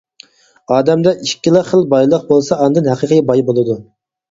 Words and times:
ئادەمدە 0.75 1.13
ئىككىلا 1.27 1.61
خىل 1.69 1.85
بايلىق 1.93 2.27
بولسا 2.33 2.59
ئاندىن 2.67 2.91
ھەقىقىي 2.95 3.25
باي 3.31 3.47
بولىدۇ. 3.53 3.81